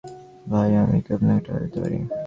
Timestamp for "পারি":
1.81-1.97